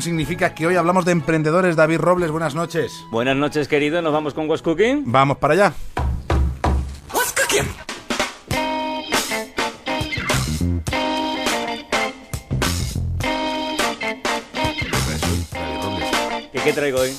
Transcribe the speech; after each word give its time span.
significa 0.00 0.54
que 0.54 0.66
hoy 0.66 0.76
hablamos 0.76 1.04
de 1.04 1.12
emprendedores. 1.12 1.76
David 1.76 1.98
Robles, 1.98 2.30
buenas 2.30 2.54
noches. 2.54 3.04
Buenas 3.10 3.36
noches, 3.36 3.68
querido. 3.68 4.00
¿Nos 4.02 4.12
vamos 4.12 4.34
con 4.34 4.48
What's 4.48 4.62
Cooking? 4.62 5.04
Vamos 5.06 5.38
para 5.38 5.54
allá. 5.54 5.72
What's 7.12 7.32
Cooking? 7.32 7.68
¿Qué, 16.52 16.60
¿Qué 16.60 16.72
traigo 16.72 17.00
hoy? 17.00 17.10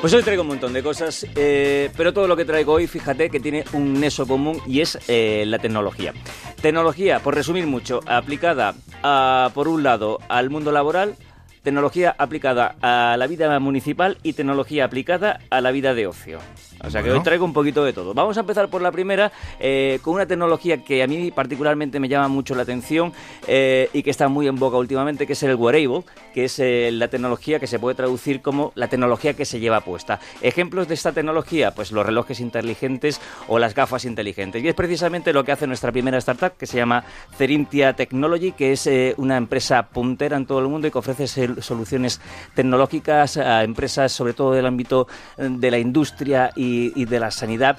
Pues 0.00 0.12
hoy 0.14 0.22
traigo 0.24 0.42
un 0.42 0.48
montón 0.48 0.72
de 0.72 0.82
cosas, 0.82 1.24
eh, 1.36 1.88
pero 1.96 2.12
todo 2.12 2.26
lo 2.26 2.36
que 2.36 2.44
traigo 2.44 2.72
hoy, 2.72 2.88
fíjate 2.88 3.30
que 3.30 3.38
tiene 3.38 3.64
un 3.72 4.00
neso 4.00 4.26
común 4.26 4.60
y 4.66 4.80
es 4.80 4.98
eh, 5.06 5.44
la 5.46 5.60
tecnología. 5.60 6.12
Tecnología, 6.60 7.20
por 7.20 7.36
resumir 7.36 7.68
mucho, 7.68 8.00
aplicada 8.06 8.74
a, 9.04 9.52
por 9.54 9.68
un 9.68 9.84
lado 9.84 10.18
al 10.28 10.50
mundo 10.50 10.72
laboral, 10.72 11.14
tecnología 11.62 12.14
aplicada 12.18 12.76
a 12.82 13.16
la 13.16 13.26
vida 13.26 13.58
municipal 13.60 14.18
y 14.22 14.32
tecnología 14.32 14.84
aplicada 14.84 15.40
a 15.50 15.60
la 15.60 15.70
vida 15.70 15.94
de 15.94 16.06
ocio. 16.06 16.38
O 16.84 16.90
sea 16.90 17.02
que 17.02 17.12
hoy 17.12 17.20
traigo 17.22 17.44
un 17.44 17.52
poquito 17.52 17.84
de 17.84 17.92
todo. 17.92 18.12
Vamos 18.12 18.36
a 18.36 18.40
empezar 18.40 18.68
por 18.68 18.82
la 18.82 18.90
primera, 18.90 19.30
eh, 19.60 20.00
con 20.02 20.14
una 20.14 20.26
tecnología 20.26 20.82
que 20.82 21.02
a 21.02 21.06
mí 21.06 21.30
particularmente 21.30 22.00
me 22.00 22.08
llama 22.08 22.28
mucho 22.28 22.54
la 22.54 22.62
atención 22.62 23.12
eh, 23.46 23.88
y 23.92 24.02
que 24.02 24.10
está 24.10 24.28
muy 24.28 24.48
en 24.48 24.56
boca 24.56 24.76
últimamente, 24.76 25.26
que 25.26 25.34
es 25.34 25.42
el 25.44 25.54
wearable, 25.54 26.02
que 26.34 26.46
es 26.46 26.58
eh, 26.58 26.90
la 26.92 27.08
tecnología 27.08 27.60
que 27.60 27.68
se 27.68 27.78
puede 27.78 27.94
traducir 27.94 28.42
como 28.42 28.72
la 28.74 28.88
tecnología 28.88 29.34
que 29.34 29.44
se 29.44 29.60
lleva 29.60 29.80
puesta. 29.80 30.18
Ejemplos 30.40 30.88
de 30.88 30.94
esta 30.94 31.12
tecnología, 31.12 31.70
pues 31.72 31.92
los 31.92 32.04
relojes 32.04 32.40
inteligentes 32.40 33.20
o 33.46 33.60
las 33.60 33.74
gafas 33.74 34.04
inteligentes. 34.04 34.62
Y 34.62 34.68
es 34.68 34.74
precisamente 34.74 35.32
lo 35.32 35.44
que 35.44 35.52
hace 35.52 35.68
nuestra 35.68 35.92
primera 35.92 36.18
startup, 36.18 36.56
que 36.56 36.66
se 36.66 36.78
llama 36.78 37.04
Cerintia 37.36 37.92
Technology, 37.92 38.52
que 38.52 38.72
es 38.72 38.90
una 39.16 39.36
empresa 39.36 39.84
puntera 39.84 40.36
en 40.36 40.46
todo 40.46 40.58
el 40.58 40.66
mundo 40.66 40.88
y 40.88 40.90
que 40.90 40.98
ofrece 40.98 41.28
soluciones 41.60 42.20
tecnológicas 42.54 43.36
a 43.36 43.64
empresas, 43.64 44.12
sobre 44.12 44.32
todo 44.32 44.52
del 44.52 44.66
ámbito 44.66 45.06
de 45.36 45.70
la 45.70 45.78
industria 45.78 46.50
y 46.56 46.62
y, 46.64 47.04
de 47.04 47.20
la 47.20 47.30
sanidad 47.30 47.78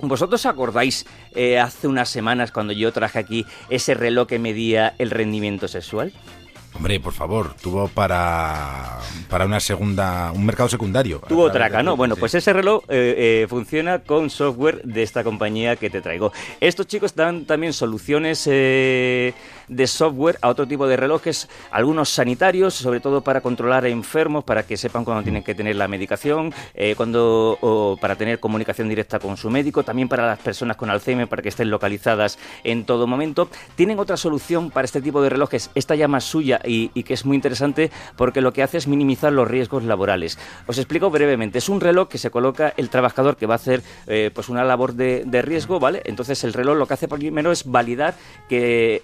¿Vosotros 0.00 0.46
acordáis 0.46 1.06
eh, 1.32 1.60
hace 1.60 1.86
unas 1.86 2.08
semanas 2.08 2.50
cuando 2.50 2.72
yo 2.72 2.92
traje 2.92 3.20
aquí 3.20 3.46
ese 3.70 3.94
reloj 3.94 4.26
que 4.26 4.40
medía 4.40 4.94
el 4.98 5.10
rendimiento 5.10 5.68
sexual? 5.68 6.12
Hombre, 6.74 6.98
por 7.00 7.12
favor, 7.12 7.54
tuvo 7.60 7.88
para, 7.88 8.98
para 9.28 9.44
una 9.44 9.60
segunda, 9.60 10.32
un 10.32 10.46
mercado 10.46 10.70
secundario. 10.70 11.20
Tuvo 11.28 11.52
traca, 11.52 11.82
¿no? 11.82 11.96
Bueno, 11.96 12.16
pues 12.16 12.34
ese 12.34 12.52
reloj 12.52 12.84
eh, 12.88 13.42
eh, 13.42 13.46
funciona 13.48 13.98
con 13.98 14.30
software 14.30 14.82
de 14.82 15.02
esta 15.02 15.22
compañía 15.22 15.76
que 15.76 15.90
te 15.90 16.00
traigo. 16.00 16.32
Estos 16.60 16.86
chicos 16.86 17.14
dan 17.14 17.44
también 17.44 17.74
soluciones 17.74 18.48
eh, 18.50 19.34
de 19.68 19.86
software 19.86 20.38
a 20.42 20.48
otro 20.48 20.66
tipo 20.66 20.86
de 20.86 20.96
relojes, 20.96 21.48
algunos 21.70 22.08
sanitarios, 22.08 22.74
sobre 22.74 23.00
todo 23.00 23.22
para 23.22 23.40
controlar 23.40 23.84
a 23.84 23.88
enfermos, 23.88 24.44
para 24.44 24.64
que 24.64 24.76
sepan 24.76 25.04
cuándo 25.04 25.22
tienen 25.22 25.42
que 25.42 25.54
tener 25.54 25.76
la 25.76 25.88
medicación, 25.88 26.52
cuando, 26.96 27.58
o 27.60 27.96
para 28.00 28.16
tener 28.16 28.40
comunicación 28.40 28.88
directa 28.88 29.18
con 29.18 29.36
su 29.36 29.50
médico, 29.50 29.82
también 29.82 30.08
para 30.08 30.26
las 30.26 30.38
personas 30.38 30.76
con 30.76 30.90
Alzheimer, 30.90 31.28
para 31.28 31.42
que 31.42 31.48
estén 31.48 31.70
localizadas 31.70 32.38
en 32.64 32.84
todo 32.84 33.06
momento. 33.06 33.48
Tienen 33.76 33.98
otra 33.98 34.16
solución 34.16 34.70
para 34.70 34.84
este 34.84 35.00
tipo 35.00 35.22
de 35.22 35.28
relojes, 35.28 35.70
esta 35.74 35.94
llama 35.94 36.20
suya 36.20 36.60
y, 36.64 36.88
que 37.02 37.14
es 37.14 37.24
muy 37.24 37.36
interesante 37.36 37.90
porque 38.16 38.40
lo 38.40 38.52
que 38.52 38.62
hace 38.62 38.78
es 38.78 38.86
minimizar 38.86 39.32
los 39.32 39.48
riesgos 39.48 39.84
laborales. 39.84 40.38
Os 40.66 40.78
explico 40.78 41.10
brevemente. 41.10 41.58
Es 41.58 41.68
un 41.68 41.80
reloj 41.80 42.08
que 42.08 42.18
se 42.18 42.30
coloca 42.30 42.72
el 42.76 42.88
trabajador 42.90 43.36
que 43.36 43.46
va 43.46 43.54
a 43.54 43.56
hacer 43.56 43.82
eh, 44.06 44.30
pues 44.32 44.48
una 44.48 44.64
labor 44.64 44.94
de, 44.94 45.42
riesgo, 45.42 45.80
¿vale? 45.80 46.02
Entonces 46.04 46.44
el 46.44 46.52
reloj 46.52 46.76
lo 46.76 46.86
que 46.86 46.94
hace 46.94 47.08
primero 47.08 47.50
es 47.50 47.64
validar 47.64 48.14
que 48.48 49.02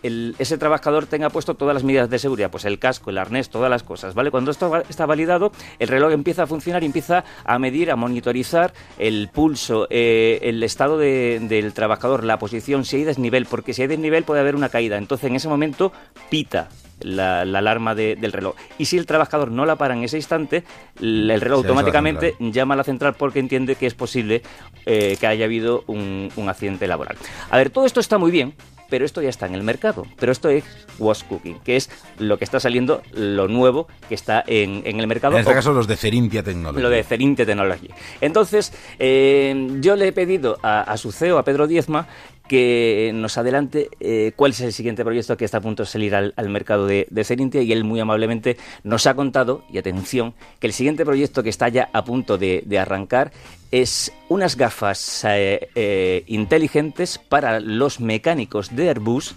ese 0.49 0.59
trabajador 0.59 1.07
tenga 1.07 1.31
puesto 1.31 1.55
todas 1.55 1.75
las 1.75 1.85
medidas 1.85 2.11
de 2.11 2.19
seguridad, 2.19 2.51
pues 2.51 2.65
el 2.65 2.79
casco, 2.79 3.11
el 3.11 3.19
arnés, 3.19 3.51
todas 3.51 3.71
las 3.71 3.83
cosas, 3.83 4.15
¿vale? 4.15 4.31
Cuando 4.31 4.51
esto 4.51 4.83
está 4.89 5.07
validado, 5.07 5.53
el 5.79 5.89
reloj 5.89 6.13
empieza 6.13 6.45
a 6.45 6.47
funcionar 6.47 6.83
y 6.83 6.87
empieza 6.87 7.25
a 7.45 7.59
medir, 7.59 7.91
a 7.91 7.97
monitorizar 7.97 8.73
el 8.99 9.29
pulso, 9.29 9.87
eh, 9.91 10.41
el 10.43 10.63
estado 10.63 10.99
del 10.99 11.73
trabajador, 11.75 12.25
la 12.25 12.39
posición, 12.39 12.85
si 12.85 12.97
hay 12.97 13.05
desnivel, 13.05 13.47
porque 13.47 13.75
si 13.75 13.83
hay 13.83 13.89
desnivel 13.89 14.25
puede 14.25 14.41
haber 14.41 14.57
una 14.57 14.71
caída. 14.71 14.97
Entonces 14.97 15.29
en 15.29 15.37
ese 15.37 15.49
momento 15.49 15.93
pita, 16.31 16.69
la, 17.01 17.43
alarma 17.43 17.95
del 17.95 18.33
reloj. 18.33 18.55
Y 18.79 18.87
si 18.87 18.99
el 18.99 19.07
trabajador 19.07 19.51
no 19.51 19.67
la 19.67 19.77
para 19.77 19.95
en 19.95 20.05
ese 20.05 20.17
instante, 20.17 20.65
el 21.01 21.41
reloj 21.41 21.59
automáticamente 21.59 22.37
llama 22.41 22.75
a 22.75 22.79
la 22.79 22.85
central 22.85 23.15
porque 23.15 23.39
entiende 23.39 23.77
que 23.77 23.87
es 23.87 23.95
posible 23.95 24.43
eh, 24.87 25.17
que 25.19 25.27
haya 25.27 25.45
habido 25.45 25.85
un, 25.87 26.31
accidente 26.49 26.87
laboral. 26.87 27.17
A 27.51 27.57
ver, 27.57 27.71
todo 27.71 27.85
esto 27.85 28.01
está 28.01 28.17
muy 28.17 28.31
bien, 28.31 28.55
pero 28.89 29.05
esto 29.05 29.23
ya 29.23 29.29
está 29.29 29.47
en 29.47 29.55
el 29.55 29.63
mercado. 29.63 30.07
Pero 30.19 30.33
esto 30.33 30.49
es 30.49 30.65
Was 30.99 31.25
Cooking, 31.25 31.61
que 31.61 31.77
es 31.77 31.91
lo 32.19 32.39
que 32.39 32.45
está 32.45 32.61
saliendo, 32.61 33.03
lo 33.13 33.49
nuevo 33.49 33.87
que 34.09 34.15
está 34.15 34.43
en, 34.47 34.83
el 34.85 35.07
mercado. 35.07 35.35
En 35.35 35.41
este 35.41 35.55
caso, 35.55 35.73
los 35.73 35.87
de 35.87 35.97
Cerintia 35.97 36.43
Technology. 36.43 36.83
Lo 36.83 36.91
de 36.91 37.03
Cerintia 37.05 37.47
Technology. 37.47 37.91
Entonces, 38.21 38.73
eh, 38.99 39.79
yo 39.81 39.97
le 39.97 40.09
he 40.09 40.13
pedido 40.13 40.59
a, 40.63 40.81
a 40.81 40.97
su 40.97 41.13
CEO, 41.13 41.39
a 41.39 41.45
Pedro 41.45 41.67
Diezma, 41.67 42.09
que 42.49 43.13
nos 43.15 43.39
adelante 43.39 43.89
eh, 44.01 44.33
cuál 44.35 44.53
es 44.53 44.61
el 44.61 44.73
siguiente 44.73 45.05
proyecto 45.05 45.37
que 45.37 45.45
está 45.45 45.59
a 45.59 45.61
punto 45.61 45.85
de 45.85 45.89
salir 45.89 46.15
al, 46.15 46.49
mercado 46.49 46.87
de, 46.87 47.07
de 47.11 47.63
y 47.63 47.73
él 47.73 47.85
muy 47.85 48.01
amablemente 48.01 48.57
nos 48.83 49.07
ha 49.07 49.15
contado, 49.15 49.63
y 49.71 49.79
atención, 49.79 50.35
que 50.59 50.67
el 50.67 50.73
siguiente 50.73 51.05
proyecto 51.05 51.43
que 51.43 51.51
está 51.51 51.69
ya 51.69 51.89
a 51.93 52.05
punto 52.05 52.39
de, 52.39 52.65
arrancar 52.79 53.33
es 53.71 54.13
unas 54.29 54.57
gafas 54.57 55.25
eh, 55.25 55.69
eh, 55.75 56.25
inteligentes 56.27 57.19
para 57.19 57.61
los 57.61 58.01
mecánicos 58.01 58.75
de 58.75 58.89
Airbus 58.89 59.35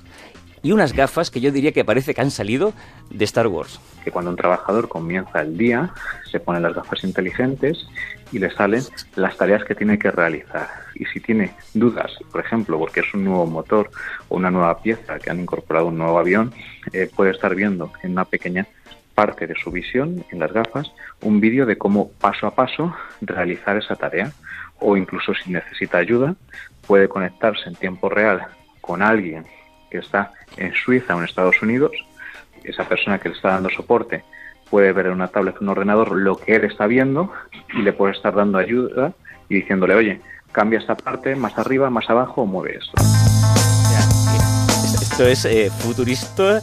y 0.63 0.71
unas 0.71 0.93
gafas 0.93 1.31
que 1.31 1.41
yo 1.41 1.51
diría 1.51 1.71
que 1.71 1.83
parece 1.83 2.13
que 2.13 2.21
han 2.21 2.31
salido 2.31 2.73
de 3.09 3.25
Star 3.25 3.47
Wars. 3.47 3.79
Que 4.03 4.11
cuando 4.11 4.31
un 4.31 4.37
trabajador 4.37 4.87
comienza 4.87 5.41
el 5.41 5.57
día, 5.57 5.93
se 6.31 6.39
pone 6.39 6.59
las 6.59 6.73
gafas 6.73 7.03
inteligentes 7.03 7.87
y 8.31 8.39
le 8.39 8.51
salen 8.51 8.83
las 9.15 9.37
tareas 9.37 9.63
que 9.63 9.75
tiene 9.75 9.97
que 9.97 10.11
realizar. 10.11 10.67
Y 10.95 11.05
si 11.05 11.19
tiene 11.19 11.53
dudas, 11.73 12.11
por 12.31 12.41
ejemplo, 12.41 12.77
porque 12.77 13.01
es 13.01 13.13
un 13.13 13.25
nuevo 13.25 13.45
motor 13.45 13.89
o 14.29 14.37
una 14.37 14.51
nueva 14.51 14.81
pieza 14.81 15.19
que 15.19 15.29
han 15.29 15.39
incorporado 15.39 15.87
un 15.87 15.97
nuevo 15.97 16.17
avión, 16.17 16.53
eh, 16.93 17.09
puede 17.13 17.31
estar 17.31 17.55
viendo 17.55 17.91
en 18.03 18.11
una 18.11 18.25
pequeña 18.25 18.67
parte 19.15 19.47
de 19.47 19.55
su 19.55 19.71
visión, 19.71 20.23
en 20.31 20.39
las 20.39 20.53
gafas, 20.53 20.91
un 21.21 21.41
vídeo 21.41 21.65
de 21.65 21.77
cómo 21.77 22.11
paso 22.11 22.47
a 22.47 22.55
paso 22.55 22.95
realizar 23.21 23.77
esa 23.77 23.95
tarea. 23.95 24.31
O 24.79 24.97
incluso 24.97 25.33
si 25.33 25.51
necesita 25.51 25.97
ayuda, 25.97 26.35
puede 26.87 27.07
conectarse 27.07 27.69
en 27.69 27.75
tiempo 27.75 28.09
real 28.09 28.47
con 28.81 29.03
alguien 29.03 29.45
que 29.91 29.99
está 29.99 30.31
en 30.57 30.73
Suiza 30.73 31.15
o 31.15 31.19
en 31.19 31.25
Estados 31.25 31.61
Unidos, 31.61 31.91
esa 32.63 32.87
persona 32.87 33.19
que 33.19 33.29
le 33.29 33.35
está 33.35 33.49
dando 33.49 33.69
soporte 33.69 34.23
puede 34.69 34.93
ver 34.93 35.07
en 35.07 35.13
una 35.13 35.27
tablet, 35.27 35.57
en 35.57 35.63
un 35.63 35.69
ordenador, 35.69 36.13
lo 36.13 36.37
que 36.37 36.55
él 36.55 36.63
está 36.63 36.87
viendo 36.87 37.31
y 37.73 37.81
le 37.81 37.93
puede 37.93 38.13
estar 38.13 38.33
dando 38.33 38.57
ayuda 38.57 39.13
y 39.49 39.55
diciéndole, 39.55 39.95
oye, 39.95 40.21
cambia 40.51 40.79
esta 40.79 40.95
parte, 40.95 41.35
más 41.35 41.57
arriba, 41.57 41.89
más 41.89 42.09
abajo, 42.09 42.45
mueve 42.45 42.77
esto. 42.77 42.93
Esto 45.01 45.25
es 45.27 45.45
eh, 45.45 45.69
futurista 45.69 46.61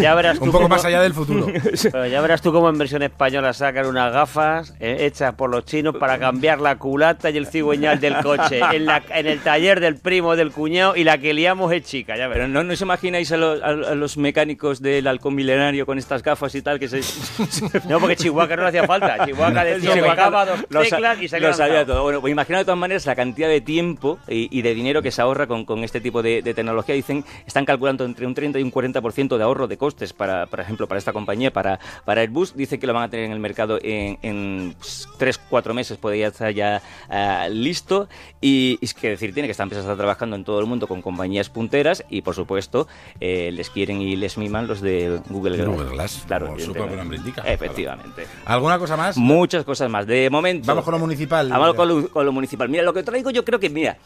ya 0.00 0.14
verás, 0.14 0.38
Un 0.38 0.50
poco 0.50 0.68
más 0.68 0.84
allá 0.84 1.00
del 1.02 1.14
futuro. 1.14 1.46
ya 2.10 2.20
verás 2.20 2.42
tú 2.42 2.52
cómo 2.52 2.68
en 2.68 2.78
versión 2.78 3.02
española 3.02 3.52
sacan 3.52 3.86
unas 3.86 4.12
gafas 4.12 4.74
eh, 4.80 4.98
hechas 5.00 5.34
por 5.34 5.50
los 5.50 5.64
chinos 5.64 5.96
para 5.96 6.18
cambiar 6.18 6.60
la 6.60 6.76
culata 6.76 7.30
y 7.30 7.36
el 7.36 7.46
cigüeñal 7.46 8.00
del 8.00 8.16
coche 8.18 8.60
en, 8.72 8.86
la, 8.86 9.02
en 9.10 9.26
el 9.26 9.40
taller 9.40 9.80
del 9.80 9.96
primo 9.96 10.36
del 10.36 10.52
cuñado 10.52 10.96
y 10.96 11.04
la 11.04 11.18
que 11.18 11.34
liamos 11.34 11.72
es 11.72 11.84
chica, 11.84 12.16
ya 12.16 12.28
Pero 12.28 12.48
no, 12.48 12.62
no 12.62 12.72
os 12.72 12.80
imagináis 12.80 13.30
a 13.32 13.36
los, 13.36 13.62
a, 13.62 13.72
los 13.94 14.16
mecánicos 14.16 14.80
del 14.80 15.06
halcón 15.06 15.34
milenario 15.34 15.86
con 15.86 15.98
estas 15.98 16.22
gafas 16.22 16.54
y 16.54 16.62
tal 16.62 16.78
que 16.78 16.88
se... 16.88 17.00
no, 17.88 18.00
porque 18.00 18.16
Chihuahua 18.16 18.56
no 18.56 18.62
le 18.62 18.68
hacía 18.68 18.86
falta. 18.86 19.24
Chihuahua 19.24 19.64
decía, 19.64 19.94
Chihuahua 19.94 20.46
dos 20.68 20.88
teclas 20.88 21.20
y 21.20 21.28
Lo 21.40 21.52
sabía 21.52 21.84
todo. 21.84 22.02
Bueno, 22.02 22.20
pues 22.20 22.30
imagina 22.32 22.58
de 22.58 22.64
todas 22.64 22.78
maneras 22.78 23.06
la 23.06 23.14
cantidad 23.14 23.48
de 23.48 23.60
tiempo 23.60 24.18
y, 24.28 24.62
de 24.62 24.74
dinero 24.74 25.02
que 25.02 25.10
se 25.10 25.20
ahorra 25.20 25.46
con, 25.46 25.64
con 25.64 25.84
este 25.84 26.00
tipo 26.00 26.22
de, 26.22 26.42
de 26.42 26.54
tecnología. 26.54 26.94
Dicen, 26.94 27.24
están 27.46 27.64
calculando 27.64 28.04
entre 28.04 28.26
un 28.26 28.34
30 28.34 28.58
y 28.58 28.62
un 28.62 28.72
40% 28.72 29.36
de 29.36 29.41
ahorro 29.42 29.68
de 29.68 29.76
costes, 29.76 30.12
para, 30.12 30.46
por 30.46 30.60
ejemplo, 30.60 30.86
para 30.88 30.98
esta 30.98 31.12
compañía, 31.12 31.52
para, 31.52 31.78
para 32.04 32.20
Airbus, 32.20 32.54
dice 32.56 32.78
que 32.78 32.86
lo 32.86 32.94
van 32.94 33.04
a 33.04 33.10
tener 33.10 33.26
en 33.26 33.32
el 33.32 33.40
mercado 33.40 33.78
en, 33.82 34.18
en 34.22 34.74
3-4 34.76 35.74
meses, 35.74 35.98
podría 35.98 36.28
estar 36.28 36.52
ya 36.52 36.82
ah, 37.08 37.48
listo. 37.50 38.08
Y 38.40 38.78
es 38.80 38.94
que 38.94 39.10
decir, 39.10 39.32
tiene 39.34 39.46
que 39.46 39.52
esta 39.52 39.62
empresa 39.62 39.82
está 39.82 39.96
trabajando 39.96 40.36
en 40.36 40.44
todo 40.44 40.60
el 40.60 40.66
mundo 40.66 40.86
con 40.86 41.02
compañías 41.02 41.48
punteras 41.48 42.04
y, 42.08 42.22
por 42.22 42.34
supuesto, 42.34 42.88
eh, 43.20 43.50
les 43.52 43.70
quieren 43.70 44.00
y 44.00 44.16
les 44.16 44.38
miman 44.38 44.66
los 44.66 44.80
de 44.80 45.20
Google 45.28 45.56
Glass. 45.56 45.68
Google 45.68 45.90
Glass, 45.90 46.24
claro, 46.26 46.58
su 46.58 46.74
nombre 46.74 47.16
indica. 47.16 47.42
Efectivamente. 47.42 48.26
¿Alguna 48.44 48.78
cosa 48.78 48.96
más? 48.96 49.16
Muchas 49.16 49.64
cosas 49.64 49.90
más. 49.90 50.06
De 50.06 50.30
momento. 50.30 50.66
Vamos 50.66 50.84
con 50.84 50.92
lo 50.92 50.98
municipal. 50.98 51.48
Vamos 51.48 51.74
con 51.74 51.88
lo, 51.88 52.08
con 52.08 52.26
lo 52.26 52.32
municipal. 52.32 52.68
Mira, 52.68 52.82
lo 52.82 52.92
que 52.92 53.02
traigo 53.02 53.30
yo 53.30 53.44
creo 53.44 53.60
que, 53.60 53.70
mira, 53.70 53.98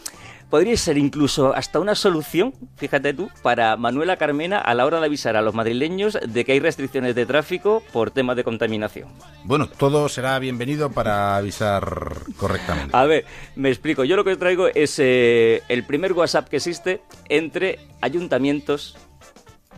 podría 0.50 0.76
ser 0.76 0.98
incluso 0.98 1.54
hasta 1.54 1.80
una 1.80 1.94
solución, 1.94 2.54
fíjate 2.76 3.14
tú, 3.14 3.28
para 3.42 3.76
Manuela 3.76 4.16
Carmena 4.16 4.58
a 4.58 4.74
la 4.74 4.86
hora 4.86 5.00
de 5.00 5.06
avisar 5.06 5.36
a 5.36 5.42
los 5.42 5.54
madrileños 5.54 6.18
de 6.26 6.44
que 6.44 6.52
hay 6.52 6.60
restricciones 6.60 7.14
de 7.14 7.26
tráfico 7.26 7.82
por 7.92 8.10
temas 8.10 8.36
de 8.36 8.44
contaminación. 8.44 9.08
Bueno, 9.44 9.68
todo 9.68 10.08
será 10.08 10.38
bienvenido 10.38 10.90
para 10.90 11.36
avisar 11.36 12.14
correctamente. 12.36 12.96
A 12.96 13.04
ver, 13.04 13.24
me 13.54 13.68
explico. 13.68 14.04
Yo 14.04 14.16
lo 14.16 14.24
que 14.24 14.36
traigo 14.36 14.68
es 14.68 14.98
eh, 14.98 15.62
el 15.68 15.84
primer 15.84 16.12
WhatsApp 16.12 16.48
que 16.48 16.56
existe 16.56 17.02
entre 17.28 17.78
ayuntamientos 18.00 18.96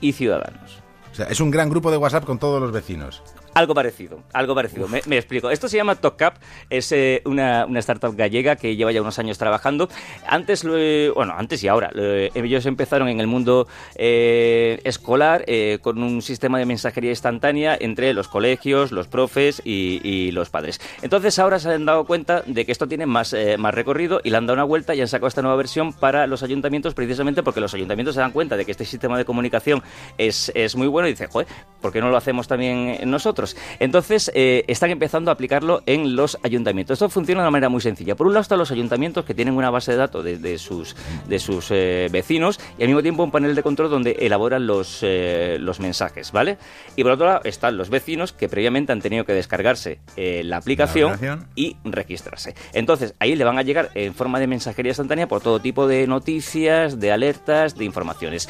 y 0.01 0.13
ciudadanos. 0.13 0.79
O 1.13 1.15
sea, 1.15 1.27
es 1.27 1.41
un 1.41 1.51
gran 1.51 1.69
grupo 1.69 1.91
de 1.91 1.97
WhatsApp 1.97 2.25
con 2.25 2.39
todos 2.39 2.61
los 2.61 2.73
vecinos. 2.73 3.23
Algo 3.59 3.75
parecido, 3.75 4.23
algo 4.35 4.55
parecido. 4.55 4.87
Me, 4.87 5.03
me 5.07 5.17
explico. 5.17 5.51
Esto 5.51 5.67
se 5.67 5.77
llama 5.77 5.97
TopCap, 5.97 6.37
es 6.71 6.93
eh, 6.93 7.23
una, 7.25 7.67
una 7.67 7.81
startup 7.81 8.15
gallega 8.15 8.55
que 8.55 8.77
lleva 8.77 8.93
ya 8.93 9.03
unos 9.03 9.19
años 9.19 9.37
trabajando. 9.37 9.89
Antes, 10.29 10.63
lo, 10.63 10.79
eh, 10.79 11.11
bueno, 11.13 11.35
antes 11.37 11.65
y 11.65 11.67
ahora, 11.67 11.91
eh, 11.97 12.31
ellos 12.35 12.67
empezaron 12.67 13.09
en 13.09 13.19
el 13.19 13.27
mundo 13.27 13.67
escolar 13.97 15.45
con 15.81 16.01
un 16.01 16.23
sistema 16.23 16.61
de 16.61 16.67
mensajería 16.67 17.11
instantánea 17.11 17.77
entre 17.81 18.13
los 18.13 18.29
colegios, 18.29 18.93
los 18.93 19.09
profes 19.09 19.61
y, 19.65 20.01
y 20.05 20.31
los 20.31 20.51
padres. 20.51 20.81
Entonces 21.03 21.37
ahora 21.41 21.59
se 21.59 21.71
han 21.71 21.85
dado 21.85 22.05
cuenta 22.05 22.43
de 22.47 22.65
que 22.65 22.71
esto 22.71 22.87
tiene 22.87 23.07
más, 23.07 23.35
más 23.59 23.75
recorrido 23.75 24.21
y 24.23 24.31
le 24.31 24.37
han 24.37 24.47
dado 24.47 24.55
una 24.55 24.63
vuelta 24.63 24.95
y 24.95 25.01
han 25.01 25.09
sacado 25.09 25.27
esta 25.27 25.43
nueva 25.43 25.57
versión 25.57 25.93
para 25.93 26.29
los 26.29 26.45
ayuntamientos 26.45 26.95
precisamente 26.95 27.43
porque 27.43 27.61
los 27.61 27.75
ayuntamientos 27.75 28.15
se 28.15 28.21
dan 28.21 28.31
cuenta 28.31 28.57
de 28.57 28.65
que 28.65 28.71
este 28.71 28.85
sistema 28.85 29.19
de 29.19 29.25
comunicación 29.25 29.83
es, 30.17 30.53
es 30.55 30.77
muy 30.77 30.87
bueno 30.87 31.09
y 31.09 31.13
dicen, 31.13 31.29
joder, 31.29 31.49
¿por 31.81 31.93
qué 31.93 32.01
no 32.01 32.11
lo 32.11 32.17
hacemos 32.17 32.47
también 32.47 32.99
nosotros? 33.11 33.48
Entonces 33.79 34.31
eh, 34.35 34.65
están 34.69 34.91
empezando 34.91 35.31
a 35.31 35.35
aplicarlo 35.35 35.83
en 35.87 36.17
los 36.17 36.39
ayuntamientos. 36.43 36.95
Esto 36.95 37.09
funciona 37.09 37.43
de 37.43 37.47
una 37.47 37.51
manera 37.51 37.69
muy 37.69 37.81
sencilla. 37.81 38.15
Por 38.15 38.27
un 38.27 38.35
lado 38.35 38.43
están 38.43 38.59
los 38.59 38.71
ayuntamientos 38.71 39.25
que 39.25 39.35
tienen 39.35 39.55
una 39.55 39.71
base 39.71 39.93
de 39.93 39.99
datos 39.99 40.25
de, 40.25 40.39
de 40.39 40.59
sus, 40.59 40.97
de 41.29 41.39
sus 41.39 41.71
eh, 41.71 42.09
vecinos 42.11 42.59
y 42.79 42.83
al 42.83 42.89
mismo 42.89 43.03
tiempo 43.03 43.23
un 43.23 43.31
panel 43.31 43.55
de 43.55 43.63
control 43.63 43.91
donde 43.91 44.17
elaboran 44.21 44.67
los, 44.67 45.01
eh, 45.03 45.57
los 45.61 45.81
mensajes, 45.81 46.33
¿vale? 46.33 46.59
Y 46.97 47.03
por 47.03 47.13
otro 47.13 47.27
lado 47.27 47.41
están 47.45 47.77
los 47.77 47.91
vecinos 47.91 48.33
que 48.33 48.49
previamente 48.49 48.93
han 48.93 49.01
tenido 49.01 49.25
que 49.25 49.33
descargarse 49.33 49.99
la 50.17 50.57
aplicación, 50.57 51.11
La 51.11 51.15
aplicación. 51.15 51.47
y 51.55 51.77
registrarse. 51.85 52.55
Entonces, 52.73 53.15
ahí 53.19 53.35
le 53.37 53.45
van 53.45 53.59
a 53.59 53.63
llegar 53.63 53.91
en 53.95 54.15
forma 54.15 54.41
de 54.41 54.47
mensajería 54.47 54.91
instantánea 54.91 55.29
por 55.29 55.41
todo 55.41 55.61
tipo 55.61 55.87
de 55.87 56.07
noticias, 56.07 56.99
de 56.99 57.13
alertas, 57.13 57.77
de 57.77 57.85
informaciones. 57.85 58.49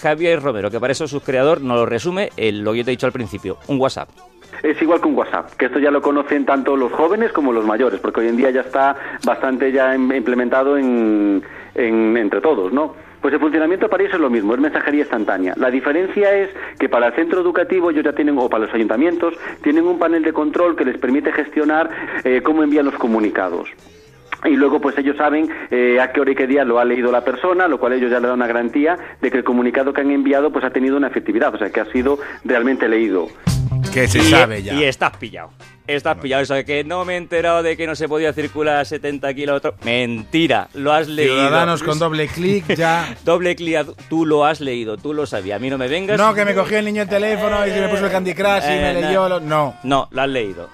Javier 0.00 0.42
Romero, 0.42 0.70
que 0.70 0.80
para 0.80 0.92
eso 0.92 1.06
su 1.08 1.20
creador 1.20 1.60
nos 1.60 1.76
lo 1.76 1.86
resume 1.86 2.30
en 2.36 2.64
lo 2.64 2.72
que 2.72 2.78
yo 2.78 2.84
te 2.84 2.90
he 2.90 2.92
dicho 2.92 3.06
al 3.06 3.12
principio, 3.12 3.58
un 3.68 3.78
Es 4.62 4.80
igual 4.82 5.00
un 5.04 5.14
WhatsApp, 5.14 5.52
que 5.56 5.66
esto 5.66 5.78
ya 5.78 5.90
lo 5.90 6.00
conocen 6.02 6.44
tanto 6.44 6.76
los 6.76 6.90
jóvenes 6.92 7.32
como 7.32 7.52
los 7.52 7.64
mayores, 7.64 8.00
porque 8.00 8.20
hoy 8.20 8.28
en 8.28 8.36
día 8.36 8.50
ya 8.50 8.62
está 8.62 8.96
bastante 9.24 9.70
ya 9.70 9.94
im- 9.94 10.16
implementado 10.16 10.76
en, 10.78 11.42
en- 11.74 12.16
entre 12.16 12.40
todos, 12.40 12.72
¿no? 12.72 12.94
Pues 13.20 13.34
el 13.34 13.40
funcionamiento 13.40 13.88
para 13.88 14.04
ellos 14.04 14.14
es 14.14 14.20
lo 14.20 14.30
mismo, 14.30 14.54
es 14.54 14.60
mensajería 14.60 15.00
instantánea. 15.02 15.52
La 15.56 15.70
diferencia 15.70 16.32
es 16.34 16.50
que 16.78 16.88
para 16.88 17.08
el 17.08 17.12
centro 17.14 17.40
educativo 17.40 17.90
ellos 17.90 18.04
ya 18.04 18.12
tienen, 18.12 18.38
o 18.38 18.48
para 18.48 18.64
los 18.66 18.74
ayuntamientos, 18.74 19.34
tienen 19.62 19.84
un 19.86 19.98
panel 19.98 20.22
de 20.22 20.32
control 20.32 20.76
que 20.76 20.84
les 20.84 20.98
permite 20.98 21.32
gestionar 21.32 21.90
eh, 22.24 22.40
cómo 22.42 22.62
envían 22.62 22.84
los 22.86 22.94
comunicados. 22.94 23.68
Y 24.44 24.50
luego, 24.56 24.80
pues 24.80 24.96
ellos 24.98 25.16
saben 25.16 25.48
eh, 25.72 25.98
a 26.00 26.12
qué 26.12 26.20
hora 26.20 26.30
y 26.30 26.34
qué 26.36 26.46
día 26.46 26.64
lo 26.64 26.78
ha 26.78 26.84
leído 26.84 27.10
la 27.10 27.24
persona, 27.24 27.66
lo 27.66 27.78
cual 27.78 27.94
ellos 27.94 28.08
ya 28.10 28.20
le 28.20 28.28
dan 28.28 28.36
una 28.36 28.46
garantía 28.46 28.96
de 29.20 29.30
que 29.32 29.38
el 29.38 29.44
comunicado 29.44 29.92
que 29.92 30.00
han 30.00 30.12
enviado 30.12 30.52
pues 30.52 30.64
ha 30.64 30.70
tenido 30.70 30.96
una 30.96 31.08
efectividad, 31.08 31.52
o 31.52 31.58
sea, 31.58 31.70
que 31.70 31.80
ha 31.80 31.86
sido 31.86 32.18
realmente 32.44 32.88
leído. 32.88 33.26
Que 33.92 34.06
se 34.06 34.18
y, 34.18 34.22
sabe 34.30 34.62
ya. 34.62 34.74
Y 34.74 34.84
estás 34.84 35.16
pillado. 35.16 35.50
Estás 35.86 36.18
pillado. 36.18 36.42
Eso 36.42 36.54
de 36.54 36.64
que 36.66 36.84
no 36.84 37.04
me 37.06 37.14
he 37.14 37.16
enterado 37.16 37.62
de 37.62 37.76
que 37.76 37.86
no 37.86 37.94
se 37.96 38.06
podía 38.08 38.32
circular 38.34 38.76
a 38.76 38.84
70 38.84 39.32
kilómetros. 39.34 39.74
Mentira, 39.84 40.68
lo 40.74 40.92
has 40.92 41.08
leído. 41.08 41.34
Ciudadanos 41.34 41.82
con 41.82 41.98
doble 41.98 42.28
clic 42.28 42.66
ya. 42.76 43.16
Doble 43.24 43.56
clic, 43.56 43.86
tú 44.08 44.26
lo 44.26 44.44
has 44.44 44.60
leído, 44.60 44.98
tú 44.98 45.14
lo 45.14 45.24
sabías. 45.26 45.56
A 45.56 45.58
mí 45.60 45.70
no 45.70 45.78
me 45.78 45.88
vengas. 45.88 46.18
No, 46.18 46.34
que 46.34 46.44
me 46.44 46.54
cogió 46.54 46.78
el 46.78 46.84
niño 46.84 47.02
el 47.02 47.08
teléfono 47.08 47.66
y 47.66 47.70
se 47.70 47.80
me 47.80 47.88
puso 47.88 48.04
el 48.06 48.12
Candy 48.12 48.34
Crush 48.34 48.64
y 48.64 48.68
me 48.68 48.90
Eh, 48.90 49.00
leyó. 49.02 49.28
lo- 49.28 49.40
No. 49.40 49.74
No, 49.82 50.08
lo 50.10 50.22
has 50.22 50.28
leído. 50.28 50.68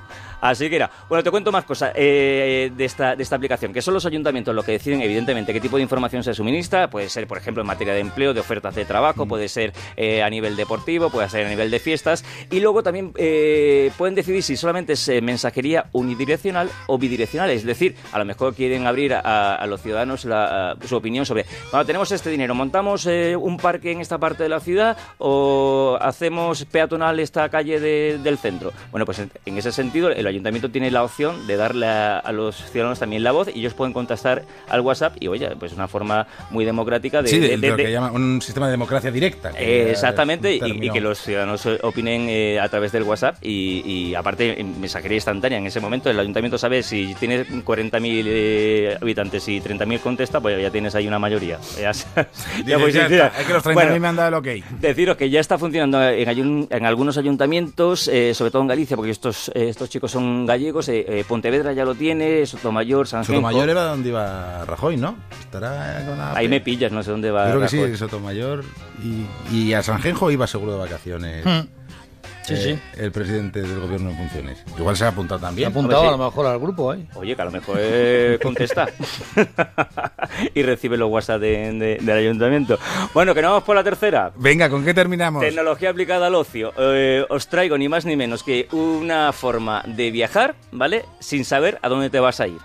Así 0.44 0.69
que 0.69 0.76
era. 0.76 0.91
Bueno, 1.08 1.25
te 1.25 1.31
cuento 1.31 1.50
más 1.50 1.64
cosas 1.64 1.93
eh, 1.94 2.70
de, 2.76 2.85
esta, 2.85 3.17
de 3.17 3.23
esta 3.23 3.37
aplicación, 3.37 3.73
que 3.73 3.81
son 3.81 3.94
los 3.94 4.05
ayuntamientos 4.05 4.55
los 4.55 4.62
que 4.62 4.73
deciden, 4.73 5.00
evidentemente, 5.00 5.55
qué 5.55 5.61
tipo 5.61 5.76
de 5.79 5.82
información 5.82 6.23
se 6.23 6.35
suministra. 6.35 6.91
Puede 6.91 7.08
ser, 7.08 7.26
por 7.26 7.38
ejemplo, 7.38 7.62
en 7.62 7.67
materia 7.67 7.94
de 7.94 8.00
empleo, 8.00 8.35
de 8.35 8.41
ofertas 8.41 8.75
de 8.75 8.85
trabajo, 8.85 9.25
puede 9.26 9.49
ser 9.49 9.73
eh, 9.96 10.23
a 10.23 10.29
nivel 10.29 10.55
deportivo, 10.55 11.08
puede 11.08 11.31
ser 11.31 11.46
a 11.46 11.49
nivel 11.49 11.70
de 11.70 11.79
fiestas. 11.79 12.26
Y 12.50 12.61
luego 12.61 12.82
también 12.82 13.12
eh, 13.17 13.91
pueden 13.96 14.14
decidir 14.14 14.43
si 14.43 14.55
solamente 14.58 14.93
es 14.93 15.08
eh, 15.08 15.23
mensajería 15.23 15.87
unidireccional 15.93 16.69
o 16.88 16.99
bidireccional. 16.99 17.49
Es 17.49 17.64
decir, 17.64 17.96
a 18.12 18.19
lo 18.19 18.26
mejor 18.26 18.55
quieren 18.55 18.87
abrir 18.87 19.14
a, 19.14 19.55
a 19.55 19.67
los 19.67 19.81
ciudadanos 19.81 20.26
la- 20.26 20.73
a- 20.73 20.76
su 20.87 20.94
opinión 20.94 21.25
sobre, 21.25 21.46
bueno, 21.73 21.87
tenemos 21.87 22.12
este 22.12 22.29
dinero, 22.29 22.55
montamos 22.55 23.06
eh, 23.06 23.35
un 23.35 23.56
parque 23.56 23.93
en 23.93 24.02
esta 24.02 24.19
parte 24.19 24.43
de 24.43 24.50
la 24.50 24.61
ciudad 24.61 24.94
o 25.17 25.96
hacemos 26.02 26.67
peatonal 26.67 27.19
esta 27.19 27.49
calle 27.49 27.81
de- 27.81 28.19
del 28.23 28.37
centro. 28.37 28.73
Bueno, 28.91 29.06
pues 29.06 29.20
en, 29.20 29.31
en 29.46 29.56
ese 29.56 29.73
sentido 29.73 30.11
el 30.11 30.33
ayuntamiento 30.34 30.70
tiene 30.70 30.90
la 30.90 31.02
opción 31.02 31.46
de 31.46 31.56
darle 31.56 31.86
a, 31.86 32.19
a 32.19 32.32
los 32.32 32.56
ciudadanos 32.70 32.98
también 32.98 33.22
la 33.22 33.32
voz 33.32 33.48
y 33.54 33.60
ellos 33.60 33.75
pueden 33.75 33.92
contestar 33.92 34.42
al 34.69 34.81
WhatsApp 34.81 35.16
y 35.20 35.28
oye, 35.28 35.48
pues 35.58 35.72
una 35.72 35.88
forma 35.88 36.26
muy 36.50 36.64
democrática 36.64 37.22
de... 37.22 37.28
sí, 37.28 37.38
de, 37.38 37.48
de- 37.48 37.56
de 37.56 37.69
lo 37.69 37.76
de- 37.76 37.84
que 37.84 37.92
llaman 37.92 38.14
un 38.14 38.42
sistema 38.42 38.66
de 38.66 38.72
democracia 38.72 39.10
directa. 39.10 39.52
eh, 39.58 39.88
exactamente, 39.90 40.54
y, 40.54 40.90
que 40.90 41.00
los 41.00 41.19
ciudadanos 41.20 41.64
eh, 41.66 41.78
opinen 41.82 42.26
eh, 42.28 42.60
a 42.60 42.69
través 42.69 42.92
del 42.92 43.02
WhatsApp 43.04 43.36
y, 43.42 43.82
y 43.84 44.14
aparte 44.14 44.60
en 44.60 44.81
mensajería 44.81 45.16
instantánea. 45.16 45.58
En 45.58 45.66
ese 45.66 45.81
momento 45.81 46.10
el 46.10 46.19
ayuntamiento 46.20 46.58
sabe 46.58 46.82
si 46.82 47.14
tienes 47.19 47.48
40.000 47.48 48.22
eh, 48.26 48.96
habitantes 49.00 49.46
y 49.48 49.60
30.000 49.60 50.00
contesta, 50.00 50.40
pues 50.40 50.60
ya 50.60 50.70
tienes 50.70 50.94
ahí 50.94 51.06
una 51.08 51.19
mayoría. 51.19 51.58
Ya, 51.81 51.92
ya 51.92 52.25
Dices, 52.64 52.78
puedes 52.78 52.94
ya 52.94 53.02
decir, 53.08 53.20
está, 53.20 53.40
es 53.40 53.46
que 53.46 53.52
los 53.52 53.64
30.000 53.64 53.75
bueno, 53.75 54.00
me 54.00 54.08
han 54.08 54.16
dado 54.16 54.28
el 54.28 54.34
ok. 54.34 54.64
Deciros 54.81 55.16
que 55.16 55.28
ya 55.31 55.40
está 55.40 55.58
funcionando 55.58 56.02
en, 56.08 56.66
en 56.70 56.86
algunos 56.86 57.19
ayuntamientos, 57.19 58.08
eh, 58.08 58.32
sobre 58.34 58.50
todo 58.50 58.62
en 58.62 58.69
Galicia, 58.69 58.96
porque 58.96 59.10
estos, 59.10 59.48
eh, 59.54 59.69
estos 59.69 59.88
chicos 59.90 60.10
son 60.10 60.23
gallegos. 60.46 60.88
eh, 60.88 61.04
eh, 61.06 61.24
Pontevedra 61.26 61.72
ya 61.72 61.84
lo 61.84 61.94
tiene, 61.94 62.46
Sotomayor, 62.46 63.06
San 63.06 63.24
Sotomayor 63.24 63.68
era 63.68 63.84
donde 63.84 64.08
iba 64.10 64.64
Rajoy, 64.64 64.96
¿no? 64.96 65.16
Estará 65.40 66.04
con 66.06 66.18
la... 66.18 66.34
Ahí 66.34 66.48
me 66.48 66.60
pillas, 66.60 66.92
no 66.92 67.02
sé 67.02 67.10
dónde 67.10 67.30
va. 67.30 67.48
Creo 67.48 67.60
que 67.60 67.68
sí. 67.68 67.96
Sotomayor. 67.96 68.64
Y, 69.02 69.26
y 69.54 69.72
a 69.74 69.82
Sanjenjo 69.82 70.30
iba 70.30 70.46
seguro 70.46 70.72
de 70.72 70.78
vacaciones. 70.78 71.44
Mm. 71.44 71.60
Sí, 72.46 72.52
eh, 72.55 72.56
sí. 72.94 73.00
El 73.00 73.11
presidente 73.11 73.62
del 73.62 73.81
gobierno 73.81 74.11
en 74.11 74.17
funciones. 74.19 74.62
Igual 74.79 74.96
se 74.96 75.05
ha 75.05 75.08
apuntado 75.08 75.41
Se 75.41 75.46
ha 75.46 75.49
también. 75.49 75.69
apuntado 75.69 76.02
a 76.02 76.05
sí. 76.05 76.11
lo 76.19 76.25
mejor 76.26 76.46
al 76.46 76.58
grupo, 76.58 76.93
¿eh? 76.93 77.06
Oye, 77.14 77.35
que 77.35 77.41
a 77.43 77.44
lo 77.46 77.50
mejor 77.50 77.76
eh, 77.81 78.38
contesta 78.43 78.87
y 80.55 80.62
recibe 80.62 80.96
los 80.96 81.11
WhatsApp 81.11 81.41
de- 81.41 81.73
de- 81.73 81.99
del 82.02 82.19
ayuntamiento. 82.19 82.79
Bueno, 83.14 83.35
que 83.35 83.41
no 83.43 83.49
vamos 83.49 83.64
por 83.64 83.76
la 83.76 83.82
tercera. 83.85 84.32
Venga, 84.37 84.69
¿con 84.69 84.85
qué 84.85 84.93
terminamos? 84.93 85.43
Tecnología 85.43 85.91
aplicada 85.91 86.26
al 86.26 86.35
ocio. 86.35 86.73
Eh, 86.76 87.25
os 87.31 87.49
traigo 87.49 87.79
ni 87.79 87.88
más 87.88 88.05
ni 88.05 88.17
menos 88.17 88.43
que 88.43 88.69
una 88.73 89.32
forma 89.32 89.82
de 89.87 90.11
viajar, 90.11 90.55
¿vale? 90.73 91.05
Sin 91.20 91.44
saber 91.44 91.79
a 91.82 91.88
dónde 91.88 92.11
te 92.11 92.20
vas 92.20 92.41
a 92.41 92.46
ir. 92.46 92.58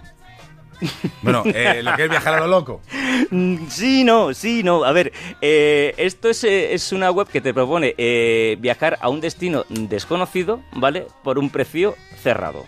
Bueno, 1.21 1.43
eh, 1.45 1.81
lo 1.83 1.93
que 1.97 2.05
es 2.05 2.09
viajar 2.09 2.35
a 2.35 2.39
lo 2.39 2.47
loco. 2.47 2.81
Mm, 3.31 3.67
Sí, 3.69 4.03
no, 4.03 4.33
sí, 4.33 4.63
no. 4.63 4.83
A 4.83 4.91
ver, 4.91 5.11
eh, 5.41 5.93
esto 5.97 6.29
es, 6.29 6.43
eh, 6.43 6.73
es 6.73 6.91
una 6.91 7.11
web 7.11 7.27
que 7.27 7.41
te 7.41 7.53
propone 7.53 7.95
eh, 7.97 8.57
viajar 8.59 8.97
a 9.01 9.09
un 9.09 9.21
destino 9.21 9.65
desconocido, 9.69 10.61
¿vale? 10.73 11.07
Por 11.23 11.39
un 11.39 11.49
precio 11.49 11.95
cerrado. 12.21 12.65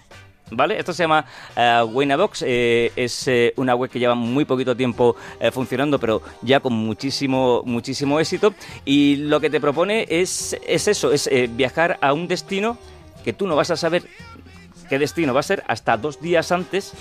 ¿Vale? 0.53 0.77
Esto 0.77 0.91
se 0.91 1.03
llama 1.03 1.25
Waynabox. 1.55 2.43
eh, 2.45 2.91
es 2.97 3.29
una 3.55 3.73
web 3.73 3.89
que 3.89 3.99
lleva 3.99 4.15
muy 4.15 4.43
poquito 4.43 4.75
tiempo 4.75 5.15
funcionando, 5.53 5.97
pero 5.97 6.21
ya 6.41 6.59
con 6.59 6.73
muchísimo, 6.73 7.63
muchísimo 7.65 8.19
éxito. 8.19 8.53
Y 8.83 9.15
lo 9.15 9.39
que 9.39 9.49
te 9.49 9.61
propone 9.61 10.05
es, 10.09 10.57
es 10.67 10.89
eso, 10.89 11.13
es 11.13 11.29
viajar 11.55 11.97
a 12.01 12.11
un 12.11 12.27
destino 12.27 12.77
que 13.23 13.31
tú 13.31 13.47
no 13.47 13.55
vas 13.55 13.71
a 13.71 13.77
saber 13.77 14.03
qué 14.89 14.99
destino 14.99 15.33
va 15.33 15.39
a 15.39 15.43
ser 15.43 15.63
hasta 15.69 15.95
dos 15.95 16.19
días 16.19 16.51
antes 16.51 16.91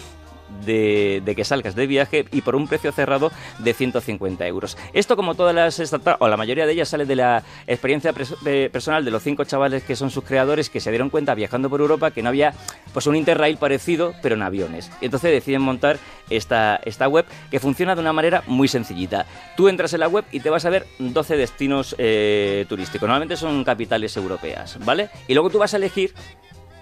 de, 0.65 1.23
que 1.37 1.45
salgas 1.45 1.75
de 1.75 1.87
viaje 1.87 2.25
y 2.33 2.43
por 2.43 2.57
un 2.57 2.69
precio 2.69 2.93
cerrado 2.93 3.31
de 3.59 3.75
150 3.75 4.47
euros. 4.47 4.77
Esto, 4.93 5.17
como 5.17 5.35
todas 5.35 5.55
las 5.55 5.77
startups, 5.77 6.17
o 6.21 6.29
la 6.29 6.37
mayoría 6.37 6.67
de 6.67 6.73
ellas, 6.73 6.89
sale 6.89 7.05
de 7.05 7.17
la 7.17 7.43
experiencia 7.67 8.13
personal 8.13 9.05
de 9.05 9.11
los 9.11 9.23
cinco 9.23 9.45
chavales 9.45 9.83
que 9.83 9.97
son 9.97 10.11
sus 10.11 10.25
creadores 10.25 10.71
que 10.71 10.81
se 10.81 10.91
dieron 10.91 11.11
cuenta 11.11 11.35
viajando 11.35 11.71
por 11.71 11.81
Europa 11.81 12.11
que 12.11 12.23
no 12.23 12.29
había 12.29 12.55
pues 12.93 13.07
un 13.07 13.17
Interrail 13.17 13.57
parecido, 13.57 14.15
pero 14.23 14.35
en 14.35 14.43
aviones. 14.43 14.91
Entonces 15.01 15.31
deciden 15.31 15.63
montar 15.63 15.99
esta, 16.29 16.81
esta 16.85 17.09
web 17.09 17.27
que 17.51 17.61
funciona 17.61 17.95
de 17.95 18.01
una 18.01 18.13
manera 18.13 18.43
muy 18.47 18.69
sencillita. 18.69 19.27
Tú 19.57 19.69
entras 19.69 19.93
en 19.95 20.01
la 20.01 20.09
web 20.09 20.25
y 20.33 20.41
te 20.41 20.51
vas 20.51 20.65
a 20.65 20.71
ver 20.71 20.87
12 20.99 21.37
destinos 21.37 21.95
eh, 21.99 22.67
turísticos. 22.69 23.07
Normalmente 23.09 23.37
son 23.37 23.65
capitales 23.65 24.17
europeas, 24.17 24.79
¿vale? 24.85 25.11
Y 25.29 25.35
luego 25.35 25.51
tú 25.51 25.59
vas 25.59 25.75
a 25.75 25.77
elegir 25.77 26.15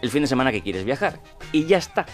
el 0.02 0.10
fin 0.10 0.22
de 0.22 0.28
semana 0.28 0.52
que 0.52 0.62
quieres 0.62 0.84
viajar. 0.84 1.20
Y 1.52 1.66
ya 1.66 1.78
está. 1.78 2.06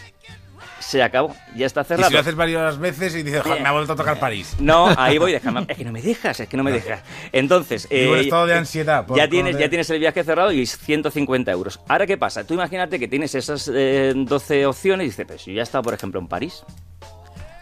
Se 0.95 1.03
acabó, 1.03 1.35
ya 1.57 1.67
está 1.67 1.81
Y 1.81 1.85
cerrado. 1.87 2.07
si 2.07 2.15
lo 2.15 2.21
haces 2.21 2.37
varias 2.37 2.79
veces 2.79 3.17
y 3.17 3.25
dices, 3.25 3.43
"Joder, 3.43 3.61
me 3.63 3.69
ha 3.69 3.73
vuelto 3.73 3.95
a 3.95 3.97
tocar 3.97 4.21
París. 4.21 4.55
No, 4.61 4.95
ahí 4.97 5.19
voy, 5.19 5.33
déjame. 5.39 5.65
Es 5.67 5.77
que 5.77 5.85
no 5.85 5.91
me 5.91 6.01
dejas, 6.01 6.39
es 6.39 6.49
que 6.49 6.57
no 6.57 6.63
me 6.63 6.71
dejas. 6.71 7.03
Entonces, 7.33 7.89
eh, 7.91 8.21
estado 8.21 8.47
de 8.47 8.55
ansiedad 8.55 9.05
ya, 9.17 9.29
tienes, 9.29 9.59
ya 9.59 9.69
tienes 9.69 9.91
el 9.91 9.99
viaje 9.99 10.23
cerrado 10.23 10.53
y 10.53 10.63
es 10.63 10.79
150 10.79 11.51
euros. 11.51 11.81
Ahora, 11.89 12.07
¿qué 12.07 12.17
pasa? 12.17 12.45
Tú 12.47 12.55
imagínate 12.55 13.01
que 13.01 13.09
tienes 13.09 13.35
esas 13.35 13.69
eh, 13.75 14.13
12 14.15 14.67
opciones 14.67 15.07
y 15.07 15.09
dices, 15.11 15.25
pero 15.27 15.37
si 15.41 15.51
yo 15.51 15.57
ya 15.57 15.63
he 15.63 15.65
estado, 15.65 15.83
por 15.83 15.95
ejemplo, 15.95 16.21
en 16.21 16.29
París. 16.29 16.63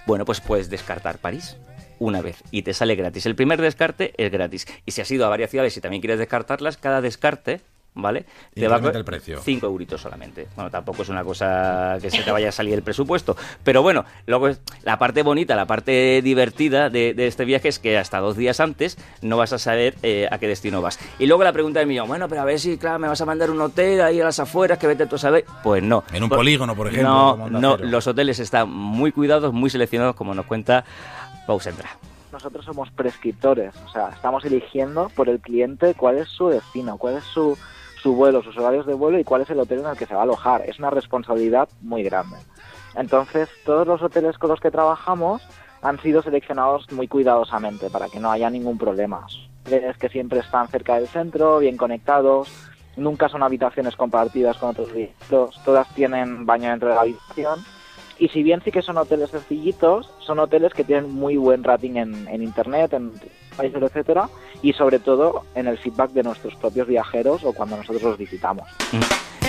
Bueno, 0.05 0.27
pues 0.27 0.43
puedes 0.43 0.69
descartar 0.69 1.17
París 1.17 1.57
una 2.01 2.21
vez 2.21 2.37
y 2.51 2.61
te 2.61 2.75
sale 2.75 2.97
gratis. 2.97 3.25
El 3.25 3.35
primer 3.35 3.63
descarte 3.63 4.13
es 4.23 4.31
gratis. 4.31 4.67
Y 4.85 4.91
si 4.91 5.01
has 5.01 5.11
ido 5.11 5.25
a 5.25 5.31
varias 5.31 5.51
ciudades 5.51 5.75
y 5.75 5.81
también 5.81 6.03
quieres 6.03 6.19
descartarlas, 6.19 6.77
cada 6.77 7.01
descarte 7.01 7.63
¿vale? 7.95 8.25
Incrementa 8.55 8.99
el 8.99 9.05
precio. 9.05 9.41
5 9.43 9.67
euritos 9.67 10.01
solamente. 10.01 10.49
Bueno, 10.57 10.71
tampoco 10.71 11.03
es 11.03 11.09
una 11.09 11.23
cosa 11.25 11.99
que 12.01 12.11
se 12.11 12.23
te 12.23 12.31
vaya 12.31 12.49
a 12.49 12.53
salir 12.53 12.75
el 12.75 12.83
presupuesto. 12.83 13.37
Pero 13.65 13.83
bueno, 13.83 14.05
luego 14.27 14.49
es- 14.49 14.61
la 14.83 14.99
parte 14.99 15.23
bonita, 15.23 15.55
la 15.57 15.67
parte 15.67 16.21
divertida 16.23 16.89
de, 16.91 17.15
de 17.15 17.27
este 17.27 17.45
viaje 17.45 17.69
es 17.69 17.79
que 17.79 17.99
hasta 17.99 18.19
dos 18.21 18.37
días 18.37 18.61
antes 18.61 18.97
no 19.21 19.37
vas 19.37 19.53
a 19.53 19.59
saber 19.59 19.95
eh, 20.03 20.29
a 20.31 20.39
qué 20.39 20.49
destino 20.49 20.81
vas. 20.81 20.99
Y 21.19 21.27
luego 21.27 21.45
la 21.45 21.53
pregunta 21.53 21.81
de 21.81 21.87
millón, 21.87 22.09
bueno, 22.09 22.29
pero 22.29 22.41
a 22.41 22.45
ver 22.45 22.59
si, 22.59 22.79
claro, 22.79 22.99
me 22.99 23.09
vas 23.09 23.21
a 23.21 23.27
mandar 23.27 23.51
un 23.51 23.61
hotel 23.61 24.01
ahí 24.01 24.21
a 24.21 24.25
las 24.25 24.41
afueras, 24.41 24.79
que 24.79 24.87
vete 24.87 25.07
tú 25.07 25.17
a 25.17 25.19
saber. 25.19 25.45
Pues 25.63 25.83
no. 25.83 26.05
En 26.13 26.23
un 26.23 26.29
Por- 26.29 26.39
polígono, 26.39 26.75
por 26.75 26.89
ejemplo, 26.89 27.37
No, 27.51 27.61
no, 27.61 27.77
los 27.77 28.07
hoteles 28.07 28.39
están 28.39 28.71
muy 28.71 29.13
cuidados, 29.13 29.53
muy 29.53 29.69
seleccionados, 29.71 30.17
como 30.17 30.35
nos 30.35 30.47
cuenta 30.47 30.85
Pau 31.47 31.61
Sendra. 31.61 31.91
nosotros 32.33 32.65
somos 32.65 32.91
prescriptores, 32.91 33.75
o 33.87 33.91
sea, 33.91 34.09
estamos 34.09 34.45
eligiendo 34.47 35.11
por 35.15 35.29
el 35.29 35.39
cliente 35.41 35.95
cuál 35.95 36.17
es 36.19 36.29
su 36.29 36.49
destino, 36.49 36.97
cuál 36.97 37.17
es 37.19 37.25
su, 37.25 37.59
su 38.03 38.15
vuelo, 38.15 38.43
sus 38.43 38.57
horarios 38.59 38.87
de 38.87 38.95
vuelo 38.95 39.19
y 39.19 39.25
cuál 39.25 39.43
es 39.43 39.51
el 39.51 39.61
hotel 39.61 39.81
en 39.81 39.87
el 39.87 39.97
que 39.97 40.07
se 40.07 40.15
va 40.15 40.21
a 40.21 40.25
alojar. 40.25 40.63
Es 40.69 40.79
una 40.79 40.91
responsabilidad 40.91 41.69
muy 41.81 42.03
grande. 42.03 42.37
Entonces, 42.97 43.49
todos 43.65 43.87
los 43.87 44.03
hoteles 44.03 44.39
con 44.39 44.51
los 44.51 44.61
que 44.61 44.71
trabajamos 44.71 45.43
han 45.83 46.01
sido 46.01 46.23
seleccionados 46.23 46.91
muy 46.93 47.09
cuidadosamente 47.09 47.91
para 47.91 48.09
que 48.09 48.21
no 48.21 48.31
haya 48.31 48.51
ningún 48.51 48.79
problema. 48.79 49.27
Hoteles 49.67 49.97
que 49.97 50.09
siempre 50.09 50.41
están 50.41 50.69
cerca 50.69 50.97
del 50.97 51.09
centro, 51.09 51.59
bien 51.59 51.77
conectados, 51.77 52.53
nunca 52.97 53.29
son 53.29 53.43
habitaciones 53.43 53.97
compartidas 53.97 54.57
con 54.59 54.71
otros 54.71 54.93
viajeros, 54.93 55.61
todas 55.65 55.89
tienen 55.95 56.45
baño 56.45 56.71
dentro 56.71 56.89
de 56.89 56.95
la 56.95 57.01
habitación 57.03 57.61
y 58.19 58.29
si 58.29 58.43
bien 58.43 58.61
sí 58.63 58.71
que 58.71 58.83
son 58.83 58.99
hoteles 58.99 59.31
sencillitos, 59.31 60.13
son 60.21 60.39
hoteles 60.39 60.75
que 60.75 60.85
tienen 60.85 61.11
muy 61.11 61.37
buen 61.37 61.65
rating 61.65 61.97
en, 61.97 62.29
en 62.29 62.43
internet, 62.43 62.93
en 62.93 63.13
países, 63.57 63.83
etcétera, 63.83 64.29
y 64.63 64.73
sobre 64.73 64.99
todo 64.99 65.45
en 65.55 65.67
el 65.67 65.79
feedback 65.79 66.13
de 66.13 66.23
nuestros 66.23 66.55
propios 66.55 66.87
viajeros 66.87 67.45
o 67.45 67.53
cuando 67.53 67.77
nosotros 67.77 68.03
los 68.03 68.19
visitamos. 68.19 68.69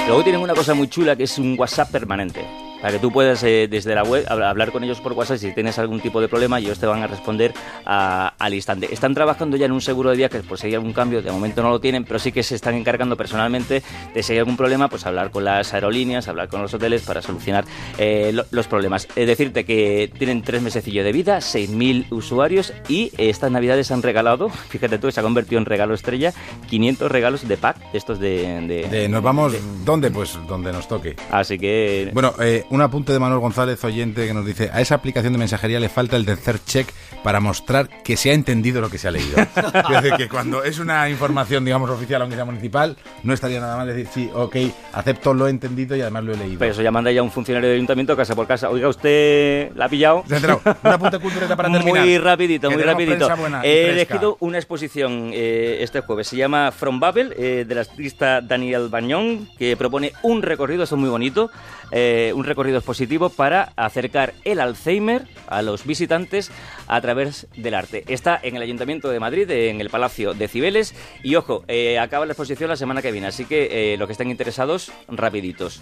Luego 0.08 0.24
tienen 0.24 0.42
una 0.42 0.54
cosa 0.54 0.74
muy 0.74 0.90
chula 0.90 1.16
que 1.16 1.24
es 1.24 1.38
un 1.38 1.56
WhatsApp 1.58 1.92
permanente. 1.92 2.46
Para 2.84 2.96
que 2.96 3.00
tú 3.00 3.14
puedas 3.14 3.42
eh, 3.44 3.70
desde 3.72 3.96
la 3.96 4.04
web 4.04 4.26
habl- 4.28 4.44
hablar 4.46 4.74
con 4.74 4.84
ellos 4.84 5.00
por 5.00 5.14
WhatsApp 5.14 5.38
si 5.38 5.54
tienes 5.54 5.80
algún 5.80 6.02
tipo 6.02 6.20
de 6.20 6.28
problema, 6.28 6.60
ellos 6.60 6.80
te 6.80 6.86
van 6.86 7.02
a 7.02 7.08
responder 7.08 7.54
a- 7.86 8.34
al 8.38 8.54
instante. 8.54 8.94
Están 8.94 9.14
trabajando 9.14 9.56
ya 9.56 9.68
en 9.68 9.72
un 9.72 9.80
seguro 9.80 10.10
de 10.10 10.18
viajes 10.18 10.44
por 10.44 10.58
si 10.60 10.68
hay 10.68 10.74
algún 10.74 10.92
cambio, 10.92 11.22
de 11.22 11.32
momento 11.32 11.64
no 11.64 11.70
lo 11.70 11.80
tienen, 11.80 12.04
pero 12.04 12.20
sí 12.20 12.34
que 12.34 12.44
se 12.44 12.56
están 12.56 12.76
encargando 12.76 13.16
personalmente 13.16 13.82
de 14.14 14.22
si 14.22 14.34
hay 14.34 14.40
algún 14.40 14.58
problema, 14.58 14.90
pues 14.90 15.06
hablar 15.06 15.32
con 15.32 15.46
las 15.46 15.74
aerolíneas, 15.74 16.28
hablar 16.28 16.50
con 16.50 16.62
los 16.62 16.74
hoteles 16.74 17.04
para 17.04 17.22
solucionar 17.22 17.64
eh, 17.98 18.32
lo- 18.34 18.44
los 18.52 18.68
problemas. 18.68 19.08
Es 19.16 19.28
decirte 19.28 19.64
que 19.64 20.12
tienen 20.20 20.42
tres 20.42 20.62
mesecillos 20.62 21.06
de 21.06 21.14
vida, 21.14 21.38
6.000 21.40 22.08
usuarios 22.12 22.74
y 22.90 23.06
eh, 23.18 23.30
estas 23.30 23.50
navidades 23.50 23.92
han 23.92 24.02
regalado, 24.04 24.50
fíjate 24.70 24.98
tú, 24.98 25.08
que 25.08 25.14
se 25.14 25.22
ha 25.22 25.24
convertido 25.24 25.58
en 25.60 25.66
regalo 25.66 25.94
estrella, 25.94 26.34
500 26.70 27.10
regalos 27.10 27.48
de 27.48 27.56
pack, 27.56 27.92
de 27.94 27.98
estos 27.98 28.20
de... 28.20 28.60
de- 28.68 28.90
De, 28.90 29.08
nos 29.08 29.24
vamos, 29.24 29.54
¿dónde? 29.86 30.12
Pues 30.12 30.38
donde 30.50 30.74
nos 30.74 30.86
toque. 30.90 31.16
Así 31.32 31.58
que... 31.58 32.10
Bueno, 32.14 32.34
eh, 32.42 32.66
un 32.74 32.82
apunte 32.82 33.14
de 33.14 33.20
Manuel 33.20 33.40
González, 33.40 33.84
oyente, 33.84 34.26
que 34.26 34.34
nos 34.34 34.44
dice, 34.44 34.72
a 34.74 34.82
esa 34.82 34.96
aplicación 34.96 35.32
de 35.32 35.38
mensajería 35.38 35.80
le 35.80 35.90
falta 35.90 36.18
el 36.18 36.26
tercer 36.26 36.58
check 36.66 36.92
para 37.24 37.40
mostrar 37.40 37.88
que 38.04 38.18
se 38.18 38.32
ha 38.32 38.34
entendido 38.34 38.82
lo 38.82 38.90
que 38.90 38.98
se 38.98 39.08
ha 39.08 39.12
leído. 39.12 39.38
es 39.92 40.02
decir, 40.02 40.14
que 40.18 40.28
cuando 40.28 40.64
es 40.64 40.80
una 40.80 41.08
información, 41.08 41.64
digamos, 41.66 41.88
oficial, 41.92 42.24
aunque 42.24 42.36
sea 42.36 42.46
municipal, 42.46 42.98
no 43.22 43.32
estaría 43.32 43.60
nada 43.60 43.78
mal 43.78 43.86
decir, 43.86 44.08
sí, 44.12 44.28
ok, 44.34 44.56
acepto, 44.92 45.36
lo 45.36 45.46
he 45.46 45.52
entendido 45.52 45.96
y 45.96 46.02
además 46.02 46.24
lo 46.24 46.34
he 46.34 46.38
leído. 46.38 46.58
Pero 46.58 46.72
eso 46.72 46.82
ya 46.82 46.90
manda 46.90 47.12
ya 47.12 47.22
un 47.22 47.30
funcionario 47.30 47.70
de 47.70 47.76
ayuntamiento 47.76 48.18
casa 48.18 48.34
por 48.34 48.48
casa. 48.48 48.72
Oiga, 48.72 48.88
¿usted 48.88 49.72
la 49.76 49.86
ha 49.86 49.90
pillado? 49.90 50.24
Se. 50.28 50.38
Un 50.84 50.92
apunte 50.92 51.20
cultureta 51.20 51.56
para 51.56 51.72
terminar. 51.72 52.04
Muy 52.04 52.18
rapidito, 52.18 52.70
Que 52.70 52.76
muy 52.76 52.84
rapidito. 52.84 53.36
buena 53.38 53.64
He 53.64 53.92
elegido 53.92 54.38
una 54.40 54.58
exposición 54.58 55.30
eh, 55.32 55.78
este 55.82 56.02
jueves. 56.02 56.26
Se 56.28 56.38
llama 56.38 56.72
From 56.72 57.00
Babel, 57.00 57.36
eh, 57.38 57.66
del 57.68 57.78
artista 57.78 58.42
Daniel 58.42 58.88
Bañón, 58.90 59.48
que 59.60 59.78
propone 59.78 60.12
un 60.24 60.42
recorrido, 60.42 60.82
esto 60.82 60.96
es 60.96 61.02
muy 61.02 61.10
bonito, 61.12 61.52
eh, 61.92 62.32
un 62.36 62.44
recorrido 62.44 62.63
expositivo 62.72 63.30
para 63.30 63.74
acercar 63.76 64.34
el 64.44 64.60
Alzheimer 64.60 65.28
a 65.48 65.62
los 65.62 65.86
visitantes 65.86 66.52
a 66.88 67.02
través 67.02 67.48
del 67.56 67.74
arte. 67.74 68.04
Está 68.08 68.40
en 68.42 68.56
el 68.56 68.62
Ayuntamiento 68.62 69.10
de 69.10 69.20
Madrid, 69.20 69.50
en 69.50 69.82
el 69.82 69.90
Palacio 69.90 70.34
de 70.34 70.48
Cibeles, 70.48 70.96
y 71.24 71.36
ojo, 71.36 71.64
eh, 71.68 72.00
acaba 72.00 72.26
la 72.26 72.34
exposición 72.34 72.70
la 72.70 72.76
semana 72.76 73.02
que 73.02 73.12
viene, 73.12 73.28
así 73.28 73.46
que 73.46 73.94
eh, 73.94 73.98
los 73.98 74.08
que 74.08 74.14
estén 74.14 74.30
interesados, 74.30 74.92
rapiditos. 75.08 75.82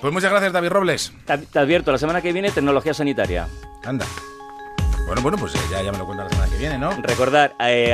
Pues 0.00 0.12
muchas 0.12 0.30
gracias, 0.30 0.52
David 0.52 0.70
Robles. 0.70 1.12
Te, 1.26 1.38
te 1.38 1.58
advierto, 1.58 1.92
la 1.92 1.98
semana 1.98 2.22
que 2.22 2.32
viene, 2.32 2.50
tecnología 2.50 2.94
sanitaria. 2.94 3.48
Anda. 3.84 4.06
Bueno, 5.06 5.22
bueno, 5.22 5.38
pues 5.38 5.52
ya, 5.70 5.82
ya 5.82 5.90
me 5.90 5.98
lo 5.98 6.06
cuenta 6.06 6.22
la 6.22 6.30
semana 6.30 6.48
que 6.48 6.56
viene, 6.56 6.78
¿no? 6.78 6.92
Recordar, 7.02 7.56
eh, 7.58 7.88